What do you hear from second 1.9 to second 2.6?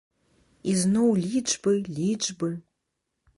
лічбы.